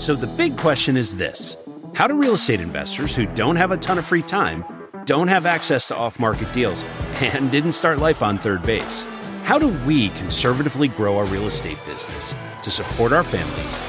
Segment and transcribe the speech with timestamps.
[0.00, 1.58] So the big question is this
[1.92, 4.64] How do real estate investors who don't have a ton of free time,
[5.04, 6.84] don't have access to off market deals,
[7.20, 9.04] and didn't start life on third base?
[9.42, 13.82] How do we conservatively grow our real estate business to support our families,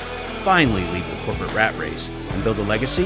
[0.43, 3.05] finally leave the corporate rat race, and build a legacy?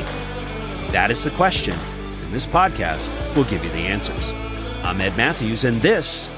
[0.89, 4.31] That is the question, and this podcast will give you the answers.
[4.83, 6.31] I'm Ed Matthews, and this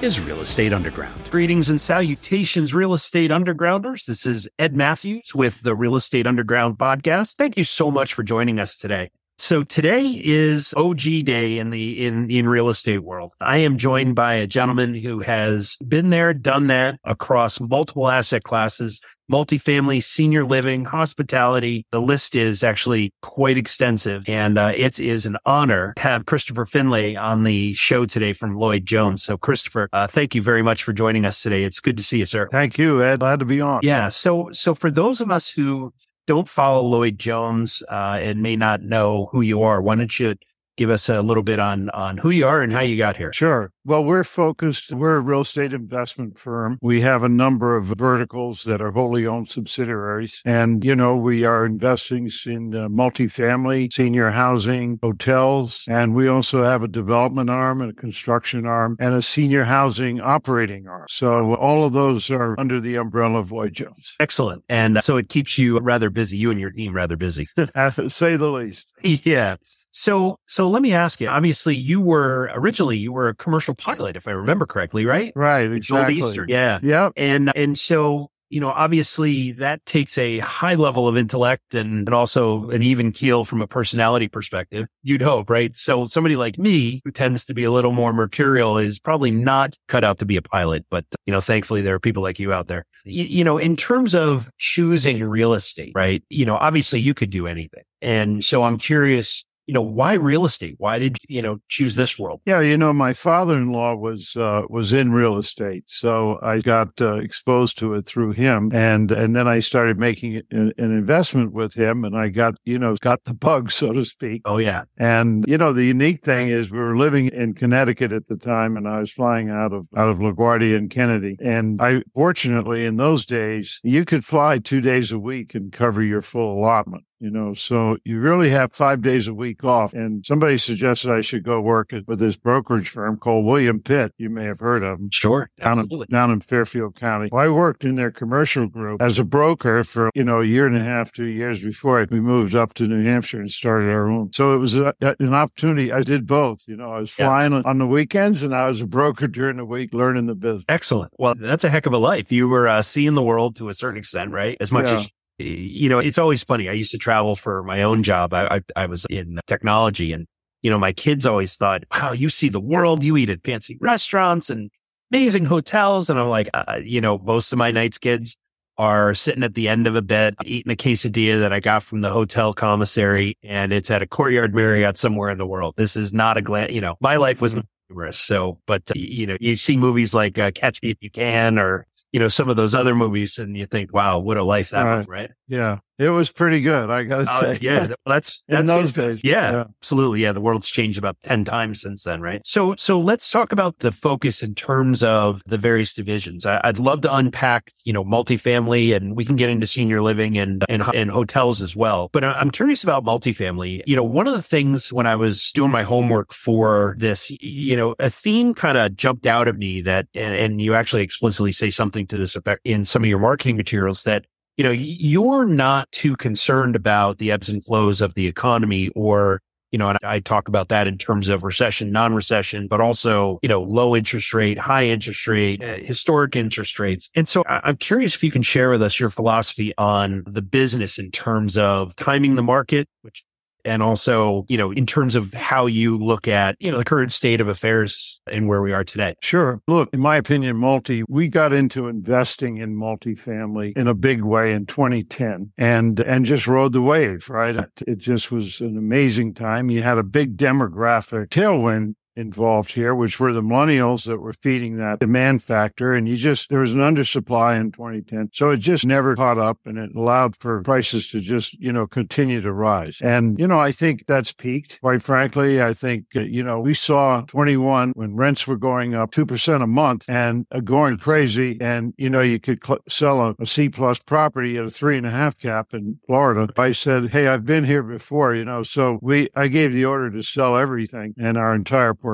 [0.00, 1.28] is Real Estate Underground.
[1.30, 4.06] Greetings and salutations, Real Estate Undergrounders.
[4.06, 7.34] This is Ed Matthews with the Real Estate Underground podcast.
[7.34, 9.10] Thank you so much for joining us today.
[9.40, 13.32] So today is OG day in the in in real estate world.
[13.40, 18.42] I am joined by a gentleman who has been there, done that across multiple asset
[18.42, 21.86] classes, multifamily, senior living, hospitality.
[21.92, 26.66] The list is actually quite extensive, and uh, it is an honor to have Christopher
[26.66, 29.22] Finlay on the show today from Lloyd Jones.
[29.22, 31.62] So, Christopher, uh, thank you very much for joining us today.
[31.62, 32.48] It's good to see you, sir.
[32.50, 33.20] Thank you, Ed.
[33.20, 33.80] Glad to be on.
[33.84, 34.08] Yeah.
[34.08, 35.92] So, so for those of us who
[36.28, 40.34] don't follow Lloyd Jones uh, and may not know who you are, why don't you
[40.76, 43.32] give us a little bit on on who you are and how you got here?
[43.32, 43.72] Sure.
[43.88, 44.92] Well, we're focused.
[44.92, 46.78] We're a real estate investment firm.
[46.82, 51.44] We have a number of verticals that are wholly owned subsidiaries, and you know we
[51.44, 57.80] are investing in uh, multifamily, senior housing, hotels, and we also have a development arm
[57.80, 61.06] and a construction arm and a senior housing operating arm.
[61.08, 64.16] So all of those are under the umbrella of Lloyd Jones.
[64.20, 66.36] Excellent, and so it keeps you rather busy.
[66.36, 67.46] You and your team rather busy,
[68.08, 68.92] say the least.
[69.00, 69.56] Yeah.
[69.90, 71.28] So, so let me ask you.
[71.28, 75.32] Obviously, you were originally you were a commercial pilot, if I remember correctly, right?
[75.34, 75.70] Right.
[75.70, 76.16] Exactly.
[76.16, 76.46] Joel.
[76.48, 76.80] Yeah.
[76.82, 77.12] Yep.
[77.16, 82.14] And and so you know, obviously that takes a high level of intellect and, and
[82.14, 84.86] also an even keel from a personality perspective.
[85.02, 85.74] You'd hope, right?
[85.76, 89.76] So somebody like me who tends to be a little more mercurial is probably not
[89.88, 90.86] cut out to be a pilot.
[90.90, 92.84] But, you know, thankfully there are people like you out there.
[93.04, 96.22] You, you know, in terms of choosing real estate, right?
[96.30, 97.82] You know, obviously you could do anything.
[98.00, 100.76] And so I'm curious, you know, why real estate?
[100.78, 102.40] Why did you know choose this world?
[102.46, 107.16] Yeah, you know, my father-in-law was uh, was in real estate, so I got uh,
[107.16, 111.74] exposed to it through him, and and then I started making an, an, investment with
[111.74, 114.40] him, and I got you know got the bug, so to speak.
[114.46, 118.26] Oh yeah, and you know the unique thing is we were living in Connecticut at
[118.26, 122.04] the time, and I was flying out of out of LaGuardia and Kennedy, and I
[122.14, 126.58] fortunately in those days you could fly two days a week and cover your full
[126.58, 129.92] allotment you know, so you really have five days a week off.
[129.92, 134.12] And somebody suggested I should go work with this brokerage firm called William Pitt.
[134.18, 135.10] You may have heard of them.
[135.10, 135.50] Sure.
[135.58, 137.28] Down in, down in Fairfield County.
[137.32, 140.66] Well, I worked in their commercial group as a broker for, you know, a year
[140.66, 144.08] and a half, two years before we moved up to New Hampshire and started our
[144.08, 144.32] own.
[144.32, 145.92] So it was a, an opportunity.
[145.92, 146.64] I did both.
[146.68, 147.62] You know, I was flying yeah.
[147.64, 150.64] on the weekends and I was a broker during the week learning the business.
[150.68, 151.12] Excellent.
[151.18, 152.30] Well, that's a heck of a life.
[152.30, 154.56] You were uh, seeing the world to a certain extent, right?
[154.60, 154.96] As much yeah.
[154.96, 156.68] as you know, it's always funny.
[156.68, 158.34] I used to travel for my own job.
[158.34, 160.26] I, I, I, was in technology and,
[160.62, 163.04] you know, my kids always thought, wow, you see the world.
[163.04, 164.70] You eat at fancy restaurants and
[165.12, 166.10] amazing hotels.
[166.10, 168.36] And I'm like, uh, you know, most of my nights kids
[168.78, 172.00] are sitting at the end of a bed eating a quesadilla that I got from
[172.00, 175.74] the hotel commissary and it's at a courtyard Marriott somewhere in the world.
[175.76, 178.18] This is not a glad, you know, my life was not humorous.
[178.18, 181.58] So, but uh, you know, you see movies like uh, Catch Me If You Can
[181.58, 184.70] or you know, some of those other movies and you think, wow, what a life
[184.70, 184.96] that right.
[184.96, 185.30] was, right?
[185.46, 185.78] Yeah.
[185.98, 186.90] It was pretty good.
[186.90, 187.58] I got to uh, say.
[187.60, 187.88] Yeah.
[188.06, 189.24] That's, that's in those days.
[189.24, 190.22] Yeah, yeah, absolutely.
[190.22, 190.32] Yeah.
[190.32, 192.40] The world's changed about 10 times since then, right?
[192.44, 196.46] So, so let's talk about the focus in terms of the various divisions.
[196.46, 200.38] I, would love to unpack, you know, multifamily and we can get into senior living
[200.38, 202.10] and, and, and hotels as well.
[202.12, 203.82] But I'm curious about multifamily.
[203.86, 207.76] You know, one of the things when I was doing my homework for this, you
[207.76, 211.50] know, a theme kind of jumped out at me that, and, and you actually explicitly
[211.50, 214.24] say something to this effect in some of your marketing materials that
[214.58, 219.40] you know, you're not too concerned about the ebbs and flows of the economy or,
[219.70, 223.48] you know, and I talk about that in terms of recession, non-recession, but also, you
[223.48, 227.08] know, low interest rate, high interest rate, uh, historic interest rates.
[227.14, 230.98] And so I'm curious if you can share with us your philosophy on the business
[230.98, 233.24] in terms of timing the market, which
[233.68, 237.12] and also, you know, in terms of how you look at, you know, the current
[237.12, 239.14] state of affairs and where we are today.
[239.22, 239.60] Sure.
[239.68, 244.52] Look, in my opinion, multi, we got into investing in multifamily in a big way
[244.52, 247.56] in 2010 and, and just rode the wave, right?
[247.86, 249.70] It just was an amazing time.
[249.70, 254.76] You had a big demographic tailwind involved here, which were the millennials that were feeding
[254.76, 255.94] that demand factor.
[255.94, 258.30] And you just, there was an undersupply in 2010.
[258.32, 261.86] So it just never caught up and it allowed for prices to just, you know,
[261.86, 262.98] continue to rise.
[263.00, 264.80] And, you know, I think that's peaked.
[264.80, 269.12] Quite frankly, I think, uh, you know, we saw 21 when rents were going up
[269.12, 271.56] 2% a month and uh, going crazy.
[271.60, 274.96] And, you know, you could cl- sell a, a C plus property at a three
[274.96, 276.52] and a half cap in Florida.
[276.58, 280.10] I said, Hey, I've been here before, you know, so we, I gave the order
[280.10, 282.07] to sell everything and our entire portfolio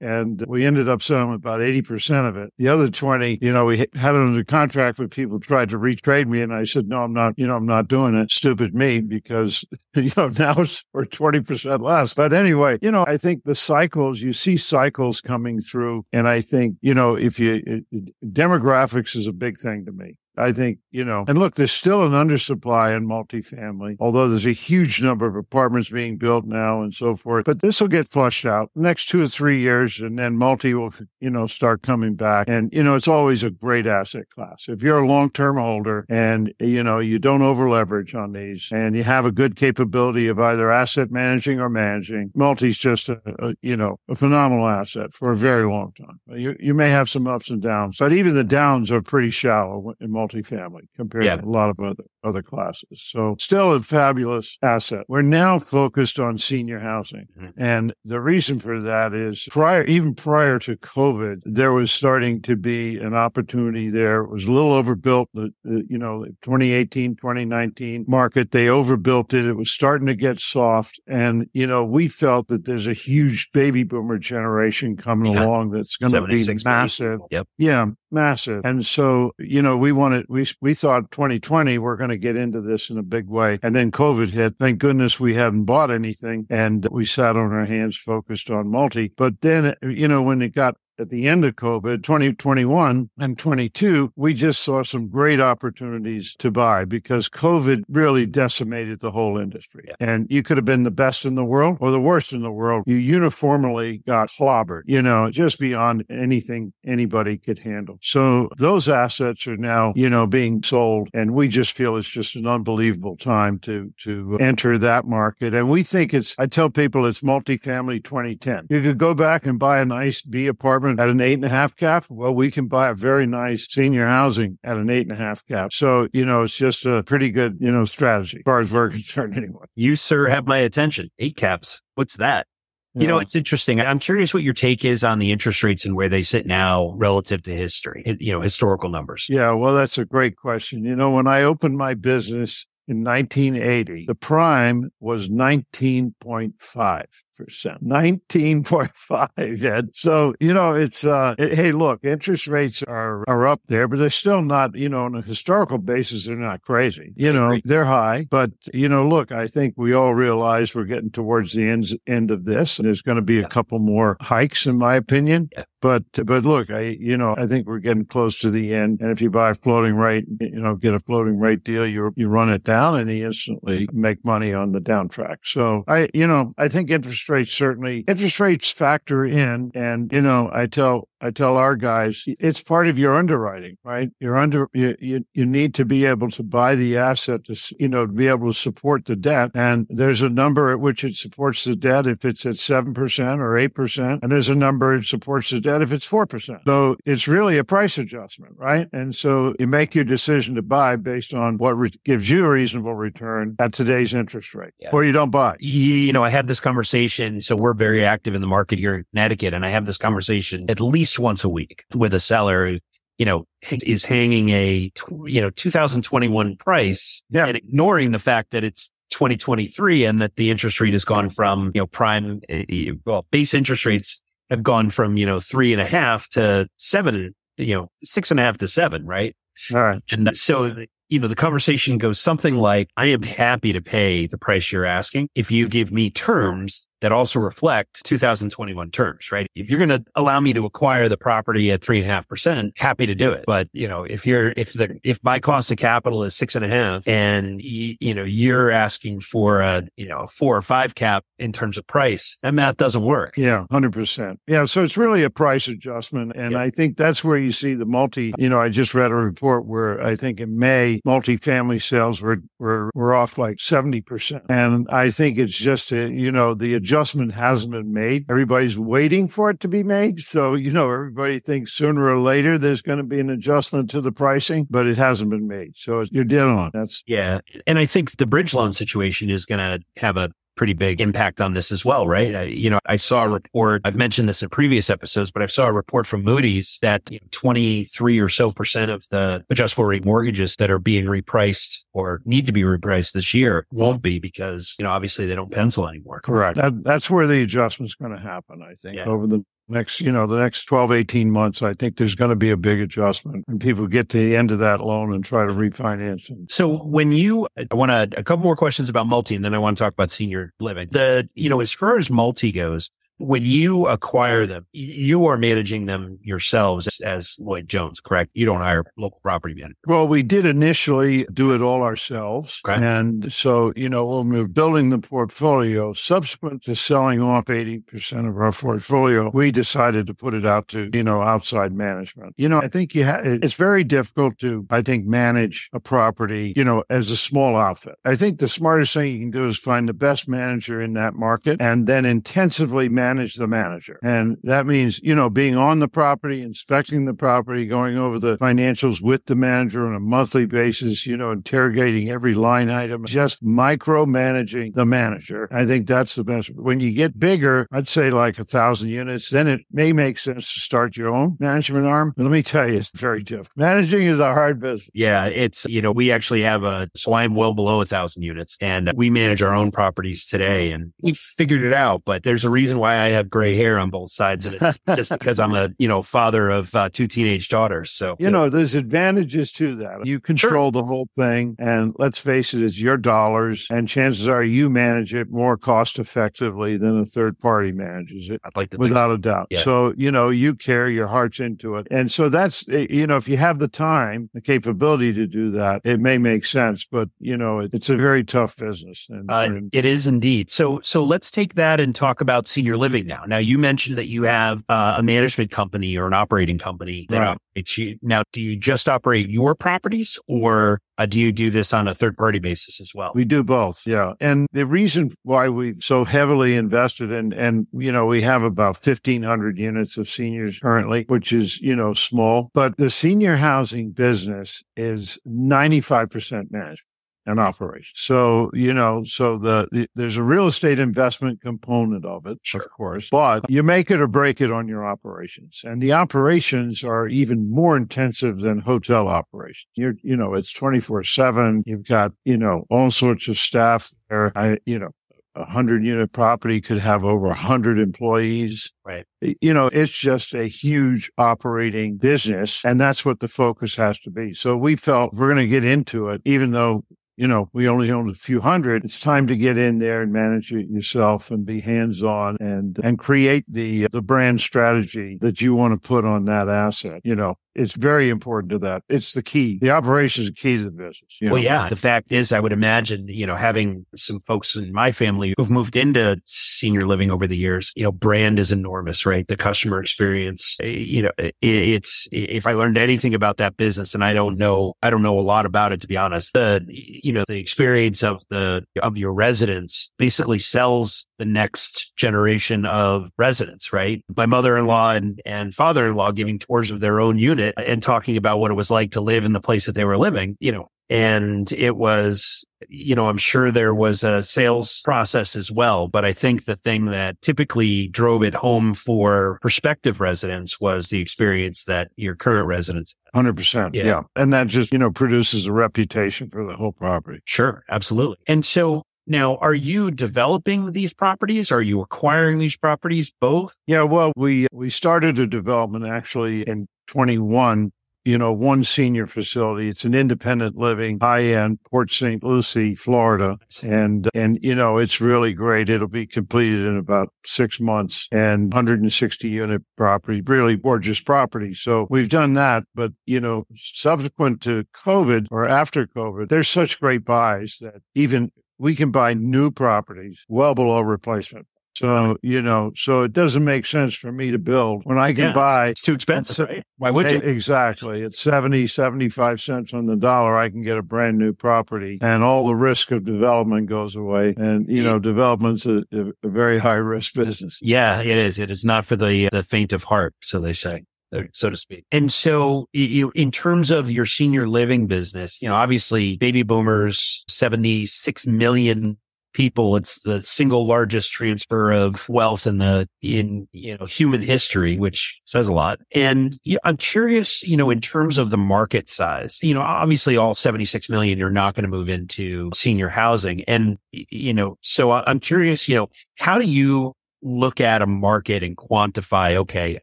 [0.00, 2.52] and we ended up selling about 80% of it.
[2.56, 6.26] The other 20, you know, we had it under contract with people tried to retrade
[6.26, 6.40] me.
[6.40, 8.30] And I said, no, I'm not, you know, I'm not doing it.
[8.30, 9.64] Stupid me because,
[9.94, 12.14] you know, now it's for 20% less.
[12.14, 16.06] But anyway, you know, I think the cycles, you see cycles coming through.
[16.12, 20.16] And I think, you know, if you, it, demographics is a big thing to me.
[20.40, 24.52] I think, you know, and look, there's still an undersupply in multifamily, although there's a
[24.52, 27.44] huge number of apartments being built now and so forth.
[27.44, 30.92] But this will get flushed out next two or three years, and then multi will,
[31.20, 32.48] you know, start coming back.
[32.48, 34.66] And, you know, it's always a great asset class.
[34.68, 38.70] If you're a long term holder and, you know, you don't over leverage on these
[38.72, 43.20] and you have a good capability of either asset managing or managing, multi's just a,
[43.38, 46.20] a you know, a phenomenal asset for a very long time.
[46.38, 49.94] You, you may have some ups and downs, but even the downs are pretty shallow
[50.00, 51.36] in multi multifamily compared yeah.
[51.36, 53.02] to a lot of other, other classes.
[53.02, 55.04] So still a fabulous asset.
[55.08, 57.28] We're now focused on senior housing.
[57.38, 57.62] Mm-hmm.
[57.62, 62.56] And the reason for that is prior, even prior to COVID, there was starting to
[62.56, 64.22] be an opportunity there.
[64.22, 65.28] It was a little overbuilt.
[65.34, 69.44] The, the you know, 2018, 2019 market, they overbuilt it.
[69.44, 71.00] It was starting to get soft.
[71.06, 75.44] And, you know, we felt that there's a huge baby boomer generation coming yeah.
[75.44, 77.20] along that's going to be massive.
[77.30, 77.48] Yep.
[77.58, 78.62] Yeah massive.
[78.64, 82.60] And so, you know, we wanted, we, we thought 2020, we're going to get into
[82.60, 83.58] this in a big way.
[83.62, 84.56] And then COVID hit.
[84.58, 89.12] Thank goodness we hadn't bought anything and we sat on our hands focused on multi.
[89.16, 94.12] But then, you know, when it got at the end of COVID, 2021 and 22,
[94.16, 99.84] we just saw some great opportunities to buy because COVID really decimated the whole industry.
[99.88, 99.94] Yeah.
[99.98, 102.52] And you could have been the best in the world or the worst in the
[102.52, 102.84] world.
[102.86, 107.98] You uniformly got clobbered, you know, just beyond anything anybody could handle.
[108.02, 111.08] So those assets are now, you know, being sold.
[111.14, 115.54] And we just feel it's just an unbelievable time to, to enter that market.
[115.54, 118.66] And we think it's, I tell people it's multifamily 2010.
[118.68, 121.44] You could go back and buy a nice B apartment apartment at an eight and
[121.44, 125.02] a half cap, well, we can buy a very nice senior housing at an eight
[125.02, 125.72] and a half cap.
[125.72, 128.90] So, you know, it's just a pretty good, you know, strategy as far as we're
[128.90, 129.66] concerned anyway.
[129.74, 131.10] You, sir, have my attention.
[131.18, 131.80] Eight caps.
[131.94, 132.46] What's that?
[132.94, 133.80] You know, it's interesting.
[133.80, 136.92] I'm curious what your take is on the interest rates and where they sit now
[136.96, 139.26] relative to history, you know, historical numbers.
[139.30, 140.82] Yeah, well, that's a great question.
[140.82, 146.14] You know, when I opened my business in 1980, the prime was 19.5
[146.58, 147.10] percent,
[147.48, 149.64] 19.5.
[149.64, 149.90] Ed.
[149.94, 153.98] So, you know, it's, uh, it, hey, look, interest rates are, are up there, but
[153.98, 157.12] they're still not, you know, on a historical basis, they're not crazy.
[157.16, 161.10] You know, they're high, but, you know, look, I think we all realize we're getting
[161.10, 164.66] towards the end, end of this and there's going to be a couple more hikes,
[164.66, 165.48] in my opinion.
[165.56, 165.64] Yeah.
[165.82, 169.00] But, but look, I, you know, I think we're getting close to the end.
[169.00, 172.12] And if you buy a floating rate, you know, get a floating rate deal, you,
[172.16, 175.38] you run it down and you instantly make money on the down track.
[175.44, 179.70] So I, you know, I think interest rates certainly interest rates factor in.
[179.74, 184.08] And, you know, I tell I tell our guys, it's part of your underwriting, right?
[184.20, 187.88] You're under, you, you, you, need to be able to buy the asset to, you
[187.88, 189.50] know, to be able to support the debt.
[189.54, 192.96] And there's a number at which it supports the debt if it's at 7%
[193.38, 194.18] or 8%.
[194.22, 196.60] And there's a number it supports the debt if it's 4%.
[196.66, 198.88] So it's really a price adjustment, right?
[198.92, 202.48] And so you make your decision to buy based on what re- gives you a
[202.48, 204.90] reasonable return at today's interest rate, yeah.
[204.92, 205.56] or you don't buy.
[205.58, 207.19] You know, I had this conversation.
[207.20, 209.98] And so we're very active in the market here in Connecticut, and I have this
[209.98, 212.78] conversation at least once a week with a seller who,
[213.18, 214.90] you know, is hanging a,
[215.26, 217.46] you know, 2021 price yeah.
[217.46, 221.70] and ignoring the fact that it's 2023 and that the interest rate has gone from,
[221.74, 225.72] you know, prime, eh, eh, well, base interest rates have gone from, you know, three
[225.72, 229.36] and a half to seven, you know, six and a half to seven, right?
[229.74, 230.02] All right.
[230.10, 230.74] And so,
[231.08, 234.86] you know, the conversation goes something like, I am happy to pay the price you're
[234.86, 239.46] asking if you give me terms that also reflect 2021 terms, right?
[239.54, 242.28] If you're going to allow me to acquire the property at three and a half
[242.28, 243.44] percent, happy to do it.
[243.46, 246.64] But, you know, if you're, if the, if my cost of capital is six and
[246.64, 250.62] a half and, you, you know, you're asking for a, you know, a four or
[250.62, 253.36] five cap in terms of price, that math doesn't work.
[253.36, 253.66] Yeah.
[253.70, 254.36] 100%.
[254.46, 254.64] Yeah.
[254.64, 256.32] So it's really a price adjustment.
[256.34, 256.60] And yeah.
[256.60, 259.66] I think that's where you see the multi, you know, I just read a report
[259.66, 264.42] where I think in May, multifamily sales were, were, were off like 70%.
[264.48, 268.26] And I think it's just, a, you know, the adjustment hasn't been made.
[268.28, 270.18] Everybody's waiting for it to be made.
[270.18, 274.00] So, you know, everybody thinks sooner or later there's going to be an adjustment to
[274.00, 275.76] the pricing, but it hasn't been made.
[275.76, 276.72] So you're dead on.
[276.74, 277.40] That's yeah.
[277.64, 281.40] And I think the bridge loan situation is going to have a pretty big impact
[281.40, 282.34] on this as well, right?
[282.34, 285.46] I, you know, I saw a report, I've mentioned this in previous episodes, but I
[285.46, 289.84] saw a report from Moody's that you know, 23 or so percent of the adjustable
[289.84, 294.18] rate mortgages that are being repriced or need to be repriced this year won't be
[294.18, 296.20] because, you know, obviously they don't pencil anymore.
[296.20, 296.56] Correct.
[296.56, 299.06] That, that's where the adjustment's going to happen, I think, yeah.
[299.06, 302.36] over the next, you know, the next 12, 18 months, I think there's going to
[302.36, 305.46] be a big adjustment and people get to the end of that loan and try
[305.46, 306.30] to refinance.
[306.50, 309.58] So when you, I want to, a couple more questions about multi and then I
[309.58, 310.88] want to talk about senior living.
[310.90, 315.86] The, you know, as far as multi goes, when you acquire them, you are managing
[315.86, 318.30] them yourselves as Lloyd Jones, correct?
[318.34, 319.76] You don't hire local property manager.
[319.86, 322.60] Well, we did initially do it all ourselves.
[322.66, 322.82] Okay.
[322.82, 328.28] And so, you know, when we were building the portfolio, subsequent to selling off 80%
[328.28, 332.34] of our portfolio, we decided to put it out to, you know, outside management.
[332.36, 336.54] You know, I think you have, it's very difficult to, I think, manage a property,
[336.56, 337.96] you know, as a small outfit.
[338.04, 341.14] I think the smartest thing you can do is find the best manager in that
[341.14, 343.98] market and then intensively manage manage the manager.
[344.02, 348.36] And that means, you know, being on the property, inspecting the property, going over the
[348.36, 353.42] financials with the manager on a monthly basis, you know, interrogating every line item, just
[353.42, 355.48] micromanaging the manager.
[355.50, 356.50] I think that's the best.
[356.54, 360.52] When you get bigger, I'd say like a thousand units, then it may make sense
[360.54, 362.12] to start your own management arm.
[362.16, 363.56] But let me tell you, it's very difficult.
[363.56, 364.90] Managing is a hard business.
[364.94, 365.26] Yeah.
[365.26, 368.92] It's, you know, we actually have a, so I'm well below a thousand units and
[368.94, 372.78] we manage our own properties today and we figured it out, but there's a reason
[372.78, 375.88] why I have gray hair on both sides of it just because I'm a, you
[375.88, 377.90] know, father of uh, two teenage daughters.
[377.90, 380.06] So, you know, there's advantages to that.
[380.06, 380.72] You control sure.
[380.72, 381.56] the whole thing.
[381.58, 383.66] And let's face it, it's your dollars.
[383.70, 388.40] And chances are you manage it more cost effectively than a third party manages it.
[388.44, 389.14] I'd like to without so.
[389.14, 389.46] a doubt.
[389.50, 389.58] Yeah.
[389.60, 391.86] So, you know, you carry your hearts into it.
[391.90, 395.50] And so that's, eh, you know, if you have the time, the capability to do
[395.52, 396.86] that, it may make sense.
[396.86, 399.06] But, you know, it, it's a very tough business.
[399.08, 400.50] And, uh, and, it is indeed.
[400.50, 403.24] So, so let's take that and talk about senior living living now.
[403.26, 407.18] Now you mentioned that you have uh, a management company or an operating company that
[407.18, 407.28] right.
[407.28, 407.98] operates you.
[408.02, 411.94] Now, do you just operate your properties or uh, do you do this on a
[411.94, 413.12] third party basis as well?
[413.14, 413.86] We do both.
[413.86, 414.12] Yeah.
[414.20, 418.84] And the reason why we've so heavily invested in, and, you know, we have about
[418.84, 424.62] 1500 units of seniors currently, which is, you know, small, but the senior housing business
[424.76, 426.80] is 95% management
[427.26, 427.92] and operation.
[427.94, 432.62] So, you know, so the, the, there's a real estate investment component of it, sure.
[432.62, 435.62] of course, but you make it or break it on your operations.
[435.64, 439.68] And the operations are even more intensive than hotel operations.
[439.74, 441.62] You're, you know, it's 24 seven.
[441.66, 444.32] You've got, you know, all sorts of staff there.
[444.36, 444.90] I, you know,
[445.36, 448.72] a hundred unit property could have over a hundred employees.
[448.84, 449.06] Right.
[449.20, 454.10] You know, it's just a huge operating business and that's what the focus has to
[454.10, 454.34] be.
[454.34, 456.84] So we felt we're going to get into it, even though
[457.20, 458.82] you know, we only own a few hundred.
[458.82, 462.78] It's time to get in there and manage it yourself and be hands on and,
[462.82, 467.02] and create the, the brand strategy that you want to put on that asset.
[467.04, 468.84] You know, it's very important to that.
[468.88, 469.58] It's the key.
[469.58, 471.18] The operations is the key to the business.
[471.20, 471.34] You know?
[471.34, 471.68] Well, yeah.
[471.68, 475.50] The fact is, I would imagine, you know, having some folks in my family who've
[475.50, 479.26] moved into senior living over the years, you know, brand is enormous, right?
[479.26, 483.38] The customer experience, eh, you know, eh, eh, it's, eh, if I learned anything about
[483.38, 485.96] that business and I don't know, I don't know a lot about it, to be
[485.96, 491.92] honest, the, you know, the experience of the, of your residents basically sells the next
[491.96, 494.04] generation of residents, right?
[494.16, 498.50] My mother-in-law and, and father-in-law giving tours of their own unit and talking about what
[498.50, 501.52] it was like to live in the place that they were living, you know, and
[501.52, 506.12] it was, you know, I'm sure there was a sales process as well, but I
[506.12, 511.92] think the thing that typically drove it home for prospective residents was the experience that
[511.94, 512.96] your current residents.
[513.14, 513.76] Hundred percent.
[513.76, 514.02] Yeah.
[514.16, 517.20] And that just, you know, produces a reputation for the whole property.
[517.24, 517.62] Sure.
[517.70, 518.18] Absolutely.
[518.26, 521.50] And so now, are you developing these properties?
[521.50, 523.12] Are you acquiring these properties?
[523.20, 523.56] Both?
[523.66, 527.72] Yeah, well, we we started a development actually in 21
[528.04, 529.68] you know, one senior facility.
[529.68, 532.22] It's an independent living, high end, Port St.
[532.24, 533.36] Lucie, Florida.
[533.62, 535.68] And, and, you know, it's really great.
[535.68, 541.52] It'll be completed in about six months and 160 unit property, really gorgeous property.
[541.52, 542.64] So we've done that.
[542.74, 548.32] But, you know, subsequent to COVID or after COVID, there's such great buys that even
[548.58, 551.46] we can buy new properties well below replacement.
[551.80, 555.28] So, you know, so it doesn't make sense for me to build when I can
[555.28, 555.32] Yeah.
[555.32, 555.68] buy.
[555.68, 556.62] It's too expensive, right?
[556.76, 557.20] Why would you?
[557.20, 558.04] Exactly.
[558.04, 562.22] At 70, 75 cents on the dollar, I can get a brand new property and
[562.22, 564.34] all the risk of development goes away.
[564.36, 567.58] And, you know, development's a, a very high risk business.
[567.62, 568.38] Yeah, it is.
[568.38, 570.82] It is not for the the faint of heart, so they say,
[571.16, 571.86] uh, so to speak.
[571.90, 577.24] And so, you, in terms of your senior living business, you know, obviously, baby boomers,
[577.26, 578.98] seventy six million
[579.32, 579.76] people.
[579.76, 585.20] It's the single largest transfer of wealth in the in you know human history, which
[585.24, 585.80] says a lot.
[585.94, 590.34] And I'm curious, you know, in terms of the market size, you know, obviously, all
[590.34, 594.92] seventy six million, you're not going to move into senior housing, and you know, so
[594.92, 599.78] I'm curious, you know, how do you look at a market and quantify, okay,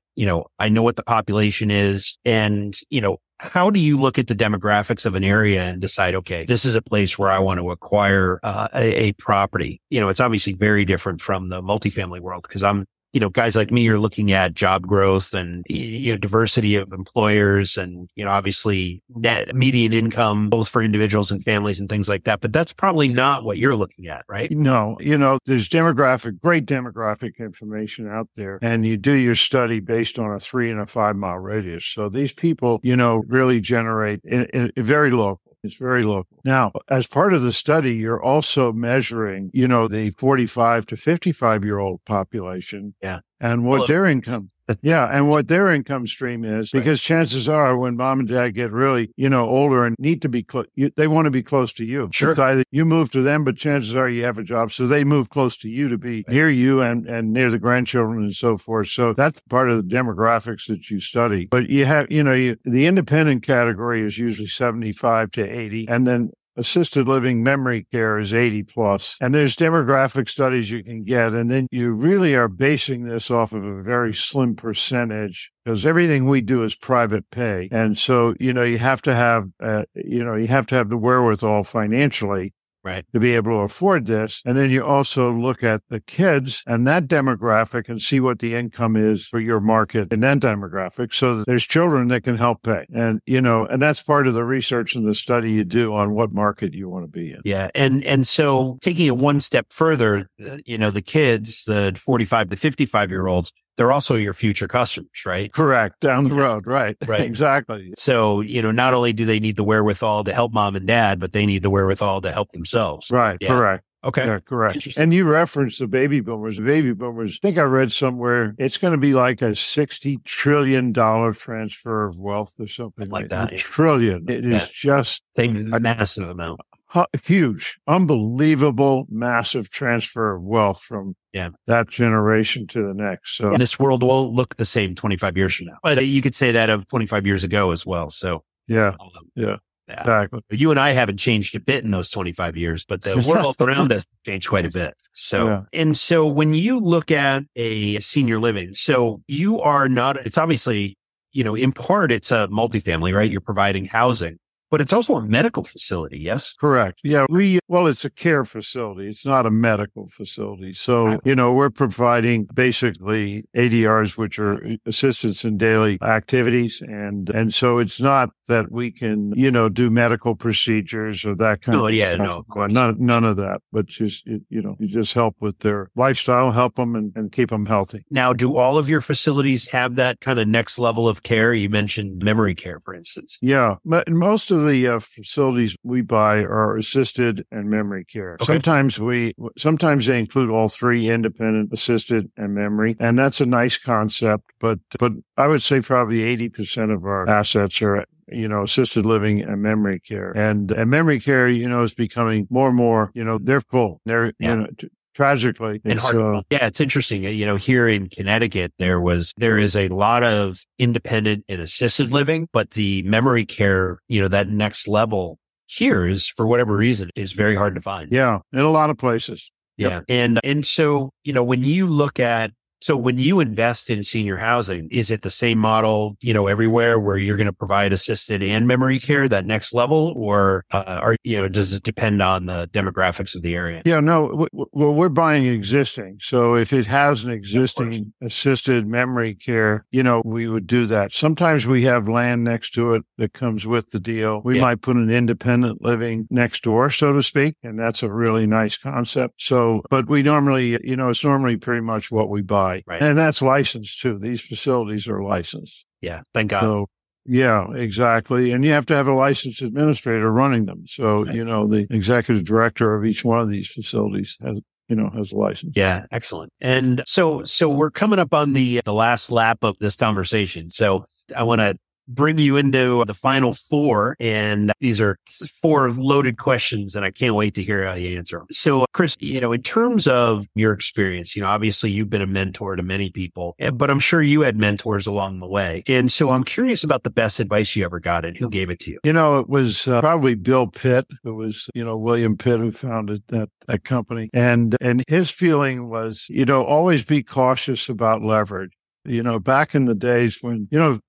[0.16, 4.18] you know, I know what the population is and, you know, how do you look
[4.18, 7.40] at the demographics of an area and decide, okay, this is a place where I
[7.40, 9.82] want to acquire uh, a, a property?
[9.90, 13.56] You know, it's obviously very different from the multifamily world because I'm, you know, guys
[13.56, 18.26] like me are looking at job growth and, you know, diversity of employers and, you
[18.26, 22.42] know, obviously net median income, both for individuals and families and things like that.
[22.42, 24.52] But that's probably not what you're looking at, right?
[24.52, 29.80] No, you know, there's demographic, great demographic information out there, and you do your study
[29.80, 31.86] based on a three and a five mile radius.
[31.86, 35.47] So these people, you know, really generate in, in, very local.
[35.68, 36.40] It's very local.
[36.44, 41.64] Now, as part of the study, you're also measuring, you know, the 45 to 55
[41.64, 42.96] year old population.
[43.02, 43.20] Yeah.
[43.40, 44.52] And what Well, their income.
[44.82, 45.06] Yeah.
[45.12, 46.80] And what their income stream is, Right.
[46.82, 50.30] because chances are when mom and dad get really, you know, older and need to
[50.30, 52.10] be close, they want to be close to you.
[52.12, 52.32] Sure.
[52.32, 54.72] It's either you move to them, but chances are you have a job.
[54.72, 58.24] So they move close to you to be near you and, and near the grandchildren
[58.24, 58.90] and so forth.
[58.90, 61.48] So that's part of the demographics that you study.
[61.50, 65.88] But you have, you know, you, the independent category is usually 75 to 80.
[65.88, 71.04] And then assisted living memory care is 80 plus and there's demographic studies you can
[71.04, 75.86] get and then you really are basing this off of a very slim percentage because
[75.86, 77.68] everything we do is private pay.
[77.74, 80.90] And so you know you have to have uh, you know you have to have
[80.90, 82.54] the wherewithal financially
[82.88, 83.06] Right.
[83.14, 84.42] to be able to afford this.
[84.46, 88.56] And then you also look at the kids and that demographic and see what the
[88.56, 91.14] income is for your market in that demographic.
[91.14, 92.86] So that there's children that can help pay.
[92.94, 96.14] And, you know, and that's part of the research and the study you do on
[96.14, 97.42] what market you want to be in.
[97.44, 97.70] Yeah.
[97.76, 102.52] And, and so taking it one step further, uh, you know, the kids, the 45
[102.52, 105.52] to 55 year olds, they're also your future customers, right?
[105.54, 106.00] Correct.
[106.02, 106.68] Down the road.
[106.68, 106.98] Right.
[107.08, 107.22] Right.
[107.22, 107.94] exactly.
[107.98, 111.20] So, you know, not only do they need the wherewithal to help mom and dad,
[111.20, 113.10] but they need the wherewithal to help themselves.
[113.12, 113.38] Right.
[113.40, 113.48] Yeah.
[113.50, 113.84] Correct.
[114.04, 114.26] Okay.
[114.26, 114.98] Yeah, correct.
[114.98, 116.58] And you referenced the baby boomers.
[116.58, 120.24] The baby boomers, I think I read somewhere it's going to be like a $60
[120.24, 123.58] trillion transfer of wealth or something Like like that, yeah.
[123.58, 124.30] Trillion.
[124.30, 124.52] It is
[124.84, 124.94] Yeah.
[124.94, 126.62] just They a massive amount.
[126.90, 131.50] Hu- huge, unbelievable, massive transfer of wealth from Yeah.
[131.68, 133.38] that generation to the next.
[133.38, 135.78] So And this world won't look the same 25 years from now.
[135.84, 138.10] But you could say that of 25 years ago as well.
[138.10, 139.56] So, yeah, um, Yeah.
[139.88, 140.00] yeah.
[140.02, 140.42] exactly.
[140.52, 143.92] You and I haven't changed a bit in those 25 years, but the world around
[143.92, 144.94] us changed quite a bit.
[145.14, 145.62] So, Yeah.
[145.74, 150.98] and so when you look at a senior living, so you are not, it's obviously,
[151.34, 153.30] you know, in part, it's a multifamily, right?
[153.30, 154.38] You're providing housing,
[154.70, 156.18] but it's also a medical facility.
[156.20, 156.54] Yes.
[156.54, 157.00] Correct.
[157.04, 157.26] Yeah.
[157.30, 159.08] We, well, it's a care facility.
[159.08, 160.74] It's not a medical facility.
[160.74, 166.82] So, you know, we're providing basically ADRs, which are assistance in daily activities.
[166.82, 171.62] And, and so it's not that we can, you know, do medical procedures or that
[171.62, 172.28] kind No, of yeah, stuff.
[172.28, 175.60] no, Well, None, none of that, but just, you you know, you just help with
[175.60, 178.04] their lifestyle, help them and, and keep them healthy.
[178.10, 181.54] Now, do all of your facilities have that kind of next level of care?
[181.54, 183.38] You mentioned memory care, for instance.
[183.42, 188.34] Yeah, mo- most of the uh, facilities we buy are assisted and memory care.
[188.36, 188.46] Okay.
[188.46, 193.78] Sometimes we, sometimes they include all three: independent, assisted, and memory, and that's a nice
[193.78, 194.44] concept.
[194.60, 198.06] But but I would say probably eighty percent of our assets are.
[198.30, 202.46] You know, assisted living and memory care, and and memory care, you know, is becoming
[202.50, 203.10] more and more.
[203.14, 204.02] You know, they're full.
[204.06, 204.50] They're Yeah.
[204.50, 207.24] you know, t- tragically, And hard uh, Yeah, it's interesting.
[207.24, 212.12] You know, here in Connecticut, there was, there is a lot of independent and assisted
[212.12, 217.10] living, but the memory care, you know, that next level here is for whatever reason
[217.16, 218.12] is very hard to find.
[218.12, 219.52] yeah, in a lot of places.
[219.76, 220.02] Yeah.
[220.08, 224.38] And, and so, you know, when you look at So when you invest in senior
[224.38, 228.44] housing, is it the same model, you know, everywhere where you're going to provide assisted
[228.44, 232.46] and memory care, that next level, or uh, are you know, does it depend on
[232.46, 233.82] the demographics of the area?
[233.86, 236.18] Yeah, no, well, we're buying existing.
[236.22, 241.14] So if it has an existing assisted memory care, you know, we would do that.
[241.14, 244.42] Sometimes we have land next to it that comes with the deal.
[244.44, 244.62] We yeah.
[244.62, 248.78] might put an independent living next door, so to speak, and that's a really nice
[248.78, 249.36] concept.
[249.38, 252.67] So, but we normally, you know, it's normally pretty much what we buy.
[252.86, 253.02] Right.
[253.02, 254.20] And that's licensed too.
[254.20, 255.86] These facilities are licensed.
[256.02, 256.22] Yeah.
[256.34, 256.62] Thank God.
[256.62, 256.88] So,
[257.26, 258.52] yeah, exactly.
[258.54, 260.84] And you have to have a licensed administrator running them.
[260.88, 261.36] So, right.
[261.36, 265.32] you know, the executive director of each one of these facilities has you know has
[265.32, 265.74] a license.
[265.76, 266.52] Yeah, excellent.
[266.62, 270.70] And so so we're coming up on the the last lap of this conversation.
[270.70, 274.16] So I want to bring you into the final four.
[274.20, 275.18] And these are
[275.62, 278.48] four loaded questions and I can't wait to hear how you answer them.
[278.52, 282.28] So Chris, you know, in terms of your experience, you know, obviously you've been a
[282.28, 285.84] mentor to many people, eh, but I'm sure you had mentors along the way.
[285.88, 288.80] And so I'm curious about the best advice you ever got and who gave it
[288.80, 289.00] to you.
[289.04, 291.06] You know, it was uh, probably Bill Pitt.
[291.26, 294.30] It was, you know, William Pitt who founded that, that company.
[294.34, 298.72] And, and his feeling was, you know, always be cautious about leverage
[299.08, 301.00] you know, back in the days when, you know,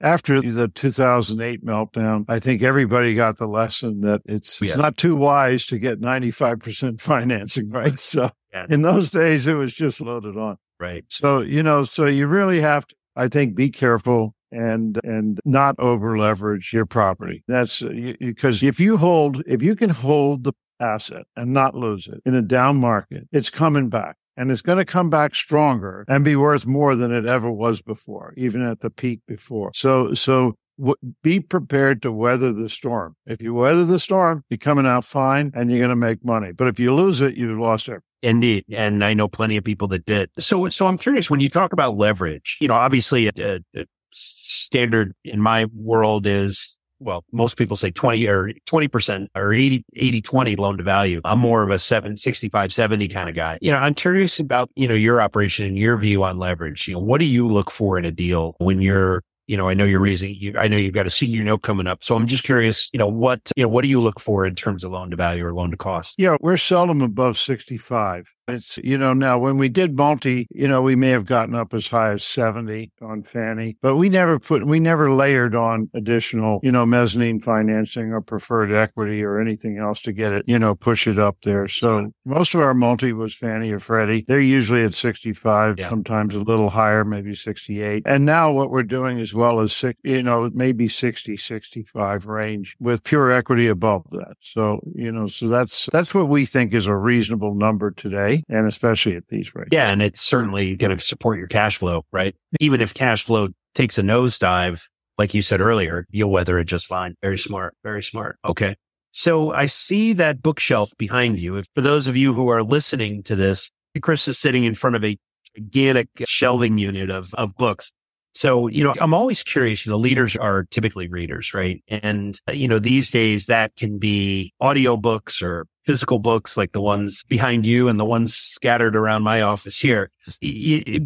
[0.00, 4.68] after the 2008 meltdown, I think everybody got the lesson that it's, yeah.
[4.68, 7.98] it's not too wise to get 95% financing, right?
[7.98, 8.66] So yeah.
[8.68, 10.56] in those days, it was just loaded on.
[10.78, 11.04] Right.
[11.08, 15.74] So, you know, so you really have to, I think, be careful and and not
[15.78, 17.42] over leverage your property.
[17.48, 22.08] That's uh, because if you hold if you can hold the asset and not lose
[22.08, 26.04] it in a down market, it's coming back and it's going to come back stronger
[26.08, 29.72] and be worth more than it ever was before, even at the peak before.
[29.74, 33.16] So, so w- be prepared to weather the storm.
[33.26, 36.52] If you weather the storm, you're coming out fine and you're going to make money.
[36.52, 38.02] But if you lose it, you've lost everything.
[38.22, 38.64] Indeed.
[38.72, 40.30] And I know plenty of people that did.
[40.38, 43.84] So, so I'm curious when you talk about leverage, you know, obviously a, a, a
[44.10, 50.22] standard in my world is well, most people say 20 or 20% or 80, 80,
[50.22, 51.20] 20 loan to value.
[51.24, 53.58] I'm more of a 7, 65, 70 kind of guy.
[53.60, 56.88] You know, I'm curious about, you know, your operation and your view on leverage.
[56.88, 59.74] You know, what do you look for in a deal when you're you know, I
[59.74, 62.02] know you're raising, you, I know you've got a senior note coming up.
[62.02, 64.56] So I'm just curious, you know, what, you know, what do you look for in
[64.56, 66.16] terms of loan to value or loan to cost?
[66.18, 68.34] Yeah, we're seldom above 65.
[68.48, 71.74] It's, you know, now when we did multi, you know, we may have gotten up
[71.74, 76.60] as high as 70 on Fannie, but we never put, we never layered on additional,
[76.62, 80.76] you know, mezzanine financing or preferred equity or anything else to get it, you know,
[80.76, 81.66] push it up there.
[81.66, 84.24] So most of our multi was Fannie or Freddie.
[84.28, 85.88] They're usually at 65, yeah.
[85.88, 88.04] sometimes a little higher, maybe 68.
[88.06, 92.76] And now what we're doing as well as, six, you know, maybe 60, 65 range
[92.78, 94.36] with pure equity above that.
[94.40, 98.66] So, you know, so that's, that's what we think is a reasonable number today and
[98.66, 99.68] especially at these rates.
[99.72, 99.90] Yeah.
[99.90, 102.34] And it's certainly going to support your cash flow, right?
[102.60, 104.82] Even if cash flow takes a nosedive,
[105.18, 107.14] like you said earlier, you'll weather it just fine.
[107.22, 107.74] Very smart.
[107.82, 108.38] Very smart.
[108.44, 108.74] Okay.
[109.12, 111.56] So I see that bookshelf behind you.
[111.56, 113.70] If for those of you who are listening to this,
[114.02, 115.16] Chris is sitting in front of a
[115.56, 117.92] gigantic shelving unit of, of books.
[118.36, 121.82] So, you know, I'm always curious, you know, leaders are typically readers, right?
[121.88, 126.82] And, uh, you know, these days that can be audiobooks or physical books like the
[126.82, 130.10] ones behind you and the ones scattered around my office here,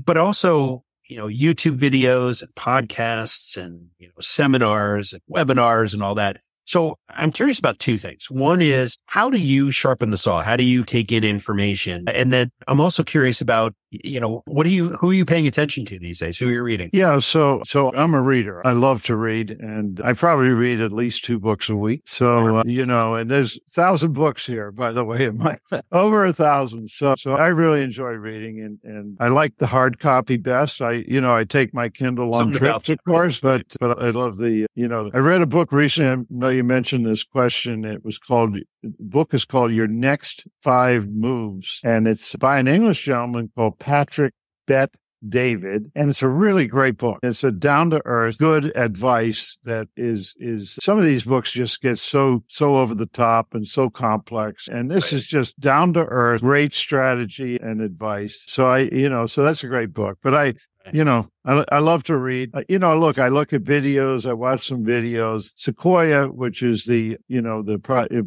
[0.04, 6.02] but also, you know, YouTube videos and podcasts and, you know, seminars and webinars and
[6.02, 6.38] all that.
[6.64, 8.30] So I'm curious about two things.
[8.30, 10.42] One is how do you sharpen the saw?
[10.42, 12.04] How do you take in information?
[12.08, 15.46] And then I'm also curious about, you know, what are you, who are you paying
[15.46, 16.38] attention to these days?
[16.38, 16.90] Who are you reading?
[16.92, 17.18] Yeah.
[17.18, 18.66] So, so I'm a reader.
[18.66, 22.02] I love to read and I probably read at least two books a week.
[22.06, 25.58] So, uh, you know, and there's a thousand books here, by the way, in my,
[25.92, 26.90] over a thousand.
[26.90, 30.80] So, so I really enjoy reading and, and I like the hard copy best.
[30.80, 34.38] I, you know, I take my Kindle on trips, of course, but, but I love
[34.38, 37.84] the, you know, I read a book recently I know you mentioned this question.
[37.84, 41.80] It was called, the book is called Your Next Five Moves.
[41.84, 44.34] And it's by an English gentleman called Patrick
[44.66, 44.94] Bet
[45.26, 45.90] David.
[45.94, 47.18] And it's a really great book.
[47.22, 51.82] It's a down to earth, good advice that is, is some of these books just
[51.82, 54.68] get so, so over the top and so complex.
[54.68, 55.18] And this right.
[55.18, 58.44] is just down to earth, great strategy and advice.
[58.48, 60.54] So I, you know, so that's a great book, but I,
[60.92, 62.50] you know, I, I love to read.
[62.54, 64.28] Uh, you know, look, I look at videos.
[64.28, 65.52] I watch some videos.
[65.54, 67.76] Sequoia, which is the, you know, the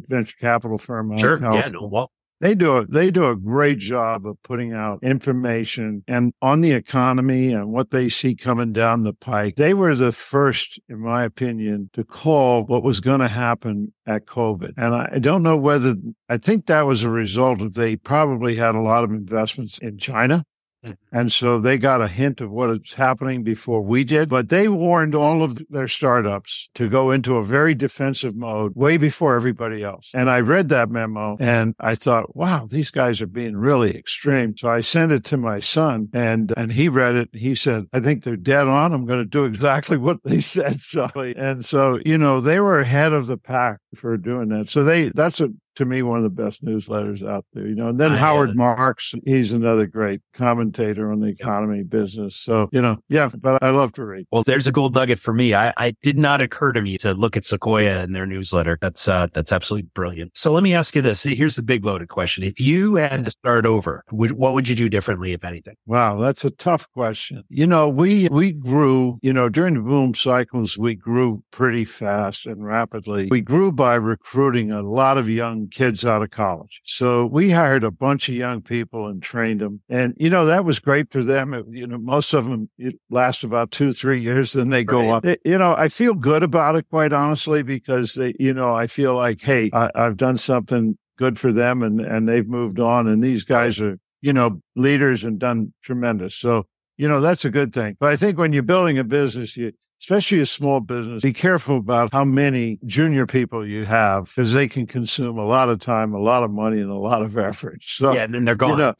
[0.08, 1.18] venture capital firm.
[1.18, 1.36] Sure.
[1.40, 1.68] Yeah.
[1.72, 6.32] No, well, they do a, they do a great job of putting out information and
[6.42, 9.56] on the economy and what they see coming down the pike.
[9.56, 14.26] They were the first, in my opinion, to call what was going to happen at
[14.26, 14.72] COVID.
[14.76, 15.94] And I don't know whether,
[16.28, 19.98] I think that was a result of they probably had a lot of investments in
[19.98, 20.44] China.
[20.84, 21.16] Mm-hmm.
[21.16, 24.68] And so they got a hint of what is happening before we did, but they
[24.68, 29.82] warned all of their startups to go into a very defensive mode way before everybody
[29.82, 30.10] else.
[30.14, 34.56] And I read that memo and I thought, wow, these guys are being really extreme.
[34.56, 37.30] So I sent it to my son and, and he read it.
[37.32, 38.92] He said, I think they're dead on.
[38.92, 40.80] I'm going to do exactly what they said.
[40.80, 44.68] So, and so, you know, they were ahead of the pack for doing that.
[44.68, 47.66] So they, that's a, to me one of the best newsletters out there.
[47.66, 52.36] You know, and then I Howard Marks, he's another great commentator on the economy business.
[52.36, 54.26] So you know, yeah, but I love to read.
[54.30, 55.54] Well, there's a gold nugget for me.
[55.54, 58.78] I, I did not occur to me to look at Sequoia and their newsletter.
[58.80, 60.36] That's uh, that's absolutely brilliant.
[60.36, 61.22] So let me ask you this.
[61.22, 64.74] Here's the big loaded question: If you had to start over, would, what would you
[64.74, 65.76] do differently, if anything?
[65.86, 67.42] Wow, that's a tough question.
[67.48, 69.18] You know, we we grew.
[69.22, 73.28] You know, during the boom cycles, we grew pretty fast and rapidly.
[73.30, 76.80] We grew by recruiting a lot of young kids out of college.
[76.84, 79.80] So we hired a bunch of young people and trained them.
[79.88, 81.54] And, you know, that was great for them.
[81.54, 82.70] It, you know, most of them
[83.10, 85.10] last about two, three years, then they go right.
[85.10, 85.24] up.
[85.24, 88.86] It, you know, I feel good about it, quite honestly, because they, you know, I
[88.86, 93.06] feel like, hey, I, I've done something good for them and, and they've moved on.
[93.06, 96.34] And these guys are, you know, leaders and done tremendous.
[96.34, 97.96] So, you know, that's a good thing.
[97.98, 101.78] But I think when you're building a business, you, especially a small business, be careful
[101.78, 106.14] about how many junior people you have because they can consume a lot of time,
[106.14, 107.82] a lot of money, and a lot of effort.
[107.82, 108.70] So, yeah, and then they're gone.
[108.70, 108.94] You know,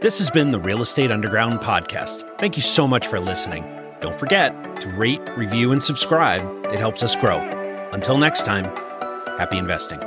[0.00, 2.22] This has been the Real Estate Underground podcast.
[2.38, 3.64] Thank you so much for listening.
[4.00, 6.40] Don't forget to rate, review, and subscribe.
[6.66, 7.40] It helps us grow.
[7.90, 8.64] Until next time,
[9.38, 9.98] happy investing.